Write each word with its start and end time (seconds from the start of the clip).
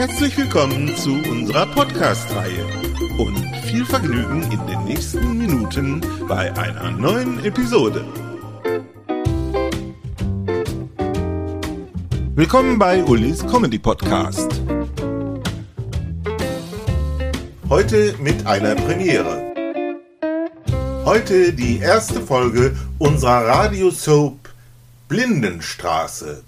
Herzlich 0.00 0.34
willkommen 0.38 0.96
zu 0.96 1.12
unserer 1.12 1.66
Podcast-Reihe 1.66 2.64
und 3.18 3.36
viel 3.66 3.84
Vergnügen 3.84 4.50
in 4.50 4.66
den 4.66 4.84
nächsten 4.84 5.36
Minuten 5.36 6.00
bei 6.26 6.50
einer 6.56 6.90
neuen 6.90 7.44
Episode. 7.44 8.02
Willkommen 12.34 12.78
bei 12.78 13.04
Ulis 13.04 13.46
Comedy 13.46 13.78
Podcast. 13.78 14.62
Heute 17.68 18.14
mit 18.20 18.46
einer 18.46 18.76
Premiere. 18.76 19.52
Heute 21.04 21.52
die 21.52 21.78
erste 21.80 22.22
Folge 22.22 22.74
unserer 22.98 23.46
Radio-Soap 23.46 24.48
Blindenstraße. 25.08 26.42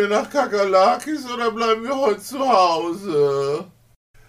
Wir 0.00 0.08
nach 0.08 0.30
Kakalakis 0.30 1.30
oder 1.30 1.50
bleiben 1.50 1.82
wir 1.84 1.94
heute 1.94 2.22
zu 2.22 2.38
Hause? 2.38 3.66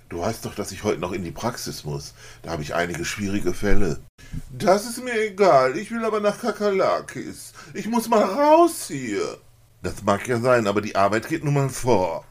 Du 0.10 0.20
weißt 0.20 0.44
doch, 0.44 0.54
dass 0.54 0.74
ich 0.74 0.84
heute 0.84 1.00
noch 1.00 1.14
in 1.14 1.24
die 1.24 1.32
Praxis 1.32 1.86
muss. 1.86 2.14
Da 2.42 2.52
habe 2.52 2.62
ich 2.62 2.76
einige 2.76 3.06
schwierige 3.06 3.54
Fälle. 3.54 4.02
Das 4.50 4.86
ist 4.86 5.02
mir 5.02 5.18
egal. 5.22 5.78
Ich 5.78 5.90
will 5.92 6.04
aber 6.04 6.20
nach 6.20 6.42
Kakalakis. 6.42 7.54
Ich 7.74 7.88
muss 7.88 8.10
mal 8.10 8.24
raus 8.24 8.88
hier. 8.88 9.38
Das 9.82 10.04
mag 10.04 10.28
ja 10.28 10.42
sein, 10.42 10.68
aber 10.68 10.82
die 10.82 10.98
Arbeit 10.98 11.30
geht 11.30 11.46
nun 11.46 11.54
mal 11.54 11.70
vor. 11.70 12.26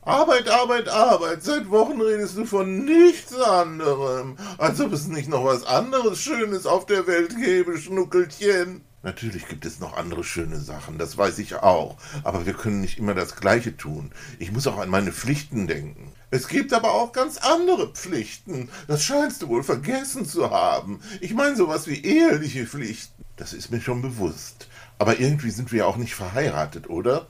Arbeit, 0.00 0.48
Arbeit, 0.48 0.88
Arbeit. 0.88 1.42
Seit 1.42 1.68
Wochen 1.68 2.00
redest 2.00 2.38
du 2.38 2.46
von 2.46 2.86
nichts 2.86 3.38
anderem. 3.38 4.38
Als 4.56 4.80
ob 4.80 4.94
es 4.94 5.08
nicht 5.08 5.28
noch 5.28 5.44
was 5.44 5.66
anderes 5.66 6.18
Schönes 6.20 6.64
auf 6.64 6.86
der 6.86 7.06
Welt 7.06 7.36
gäbe, 7.36 7.76
Schnuckelchen. 7.76 8.87
Natürlich 9.02 9.46
gibt 9.46 9.64
es 9.64 9.78
noch 9.78 9.96
andere 9.96 10.24
schöne 10.24 10.58
Sachen, 10.58 10.98
das 10.98 11.16
weiß 11.16 11.38
ich 11.38 11.54
auch. 11.56 11.96
Aber 12.24 12.46
wir 12.46 12.54
können 12.54 12.80
nicht 12.80 12.98
immer 12.98 13.14
das 13.14 13.36
Gleiche 13.36 13.76
tun. 13.76 14.10
Ich 14.40 14.50
muss 14.50 14.66
auch 14.66 14.78
an 14.78 14.88
meine 14.88 15.12
Pflichten 15.12 15.68
denken. 15.68 16.12
Es 16.30 16.48
gibt 16.48 16.72
aber 16.72 16.92
auch 16.92 17.12
ganz 17.12 17.38
andere 17.38 17.92
Pflichten. 17.92 18.68
Das 18.88 19.04
scheinst 19.04 19.42
du 19.42 19.48
wohl 19.48 19.62
vergessen 19.62 20.26
zu 20.26 20.50
haben. 20.50 21.00
Ich 21.20 21.32
meine 21.32 21.56
sowas 21.56 21.86
wie 21.86 22.02
eheliche 22.02 22.66
Pflichten. 22.66 23.24
Das 23.36 23.52
ist 23.52 23.70
mir 23.70 23.80
schon 23.80 24.02
bewusst. 24.02 24.66
Aber 24.98 25.20
irgendwie 25.20 25.50
sind 25.50 25.70
wir 25.70 25.80
ja 25.80 25.86
auch 25.86 25.96
nicht 25.96 26.16
verheiratet, 26.16 26.90
oder? 26.90 27.28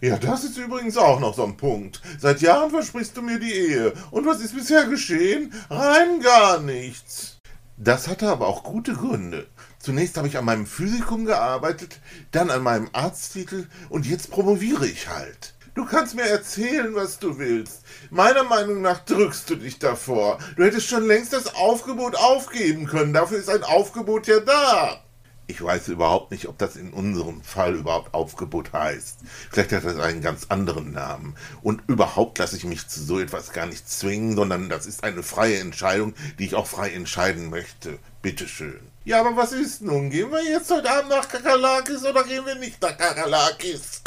Ja, 0.00 0.16
das 0.16 0.44
ist 0.44 0.56
übrigens 0.56 0.96
auch 0.96 1.18
noch 1.18 1.34
so 1.34 1.44
ein 1.44 1.56
Punkt. 1.56 2.00
Seit 2.18 2.40
Jahren 2.40 2.70
versprichst 2.70 3.16
du 3.16 3.22
mir 3.22 3.40
die 3.40 3.52
Ehe. 3.52 3.92
Und 4.12 4.26
was 4.26 4.40
ist 4.40 4.54
bisher 4.54 4.84
geschehen? 4.84 5.52
Rein 5.68 6.20
gar 6.20 6.60
nichts. 6.60 7.38
Das 7.76 8.08
hatte 8.08 8.28
aber 8.28 8.46
auch 8.46 8.62
gute 8.62 8.92
Gründe. 8.94 9.48
Zunächst 9.80 10.18
habe 10.18 10.28
ich 10.28 10.36
an 10.36 10.44
meinem 10.44 10.66
Physikum 10.66 11.24
gearbeitet, 11.24 12.00
dann 12.32 12.50
an 12.50 12.62
meinem 12.62 12.90
Arzttitel 12.92 13.66
und 13.88 14.06
jetzt 14.06 14.30
promoviere 14.30 14.86
ich 14.86 15.08
halt. 15.08 15.54
Du 15.74 15.86
kannst 15.86 16.14
mir 16.14 16.26
erzählen, 16.26 16.94
was 16.94 17.18
du 17.18 17.38
willst. 17.38 17.82
Meiner 18.10 18.44
Meinung 18.44 18.82
nach 18.82 18.98
drückst 19.06 19.48
du 19.48 19.56
dich 19.56 19.78
davor. 19.78 20.38
Du 20.56 20.64
hättest 20.64 20.88
schon 20.88 21.06
längst 21.06 21.32
das 21.32 21.54
Aufgebot 21.54 22.14
aufgeben 22.14 22.86
können. 22.86 23.14
Dafür 23.14 23.38
ist 23.38 23.48
ein 23.48 23.62
Aufgebot 23.62 24.26
ja 24.26 24.40
da. 24.40 25.02
Ich 25.50 25.60
weiß 25.60 25.88
überhaupt 25.88 26.30
nicht, 26.30 26.46
ob 26.46 26.58
das 26.58 26.76
in 26.76 26.92
unserem 26.92 27.42
Fall 27.42 27.74
überhaupt 27.74 28.14
Aufgebot 28.14 28.72
heißt. 28.72 29.18
Vielleicht 29.50 29.72
hat 29.72 29.84
das 29.84 29.98
einen 29.98 30.22
ganz 30.22 30.46
anderen 30.48 30.92
Namen. 30.92 31.34
Und 31.60 31.82
überhaupt 31.88 32.38
lasse 32.38 32.56
ich 32.56 32.62
mich 32.62 32.86
zu 32.86 33.02
so 33.02 33.18
etwas 33.18 33.52
gar 33.52 33.66
nicht 33.66 33.90
zwingen, 33.90 34.36
sondern 34.36 34.68
das 34.68 34.86
ist 34.86 35.02
eine 35.02 35.24
freie 35.24 35.58
Entscheidung, 35.58 36.14
die 36.38 36.44
ich 36.44 36.54
auch 36.54 36.68
frei 36.68 36.92
entscheiden 36.92 37.50
möchte. 37.50 37.98
Bitteschön. 38.22 38.78
Ja, 39.04 39.18
aber 39.18 39.36
was 39.36 39.50
ist 39.50 39.82
nun? 39.82 40.10
Gehen 40.10 40.30
wir 40.30 40.44
jetzt 40.44 40.70
heute 40.70 40.88
Abend 40.88 41.10
nach 41.10 41.28
Kakalakis 41.28 42.04
oder 42.04 42.22
gehen 42.22 42.46
wir 42.46 42.54
nicht 42.54 42.80
nach 42.80 42.96
Kakalakis? 42.96 44.02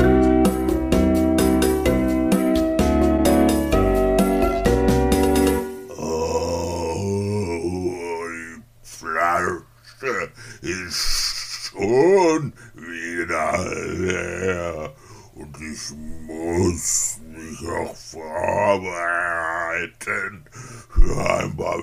Ich 15.71 15.93
muss 16.27 17.19
mich 17.27 17.67
auch 17.69 17.95
vorbereiten 17.95 20.43
für 20.89 21.39
ein 21.39 21.55
paar 21.55 21.79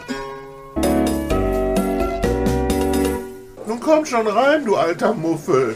Komm 3.94 4.06
schon 4.06 4.28
rein, 4.28 4.66
du 4.66 4.76
alter 4.76 5.14
Muffel. 5.14 5.76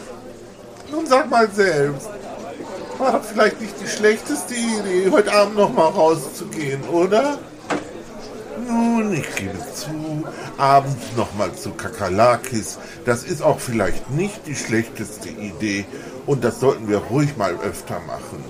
Nun 0.90 1.06
sag 1.06 1.30
mal 1.30 1.48
selbst. 1.50 2.08
War 2.98 3.22
vielleicht 3.22 3.60
nicht 3.60 3.74
die 3.80 3.86
schlechteste 3.86 4.54
Idee, 4.54 5.08
heute 5.12 5.32
Abend 5.32 5.56
noch 5.56 5.72
mal 5.72 5.86
rauszugehen, 5.86 6.82
oder? 6.88 7.38
Nun, 8.66 9.12
ich 9.12 9.34
gebe 9.36 9.56
zu, 9.72 10.24
abends 10.56 10.96
noch 11.16 11.32
mal 11.34 11.54
zu 11.54 11.70
Kakalakis. 11.70 12.78
Das 13.04 13.22
ist 13.22 13.40
auch 13.40 13.60
vielleicht 13.60 14.10
nicht 14.10 14.48
die 14.48 14.56
schlechteste 14.56 15.28
Idee 15.28 15.86
und 16.26 16.42
das 16.42 16.58
sollten 16.58 16.88
wir 16.88 16.98
ruhig 16.98 17.36
mal 17.36 17.54
öfter 17.62 18.00
machen. 18.00 18.42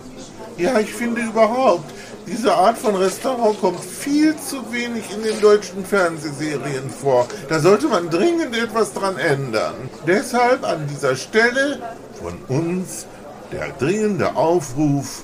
Ja, 0.59 0.79
ich 0.81 0.93
finde 0.93 1.21
überhaupt, 1.23 1.91
diese 2.27 2.53
Art 2.53 2.77
von 2.77 2.95
Restaurant 2.97 3.61
kommt 3.61 3.81
viel 3.81 4.37
zu 4.37 4.57
wenig 4.73 5.05
in 5.15 5.23
den 5.23 5.41
deutschen 5.41 5.85
Fernsehserien 5.85 6.91
vor. 6.91 7.27
Da 7.49 7.61
sollte 7.61 7.87
man 7.87 8.11
dringend 8.11 8.57
etwas 8.57 8.93
dran 8.93 9.17
ändern. 9.19 9.75
Deshalb 10.07 10.65
an 10.65 10.87
dieser 10.89 11.17
Stelle 11.17 11.81
von 12.21 12.37
uns 12.49 13.07
der 13.53 13.69
dringende 13.79 14.35
Aufruf, 14.37 15.23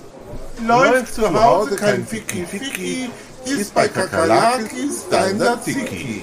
Läuft 0.66 1.14
zu 1.14 1.42
Hause 1.42 1.76
kein 1.76 2.06
Ficky 2.06 2.46
Ficky, 2.46 3.10
ist 3.44 3.74
bei 3.74 3.88
Kakerlakis 3.88 5.06
dein 5.10 5.38
Tzatziki. 5.38 6.22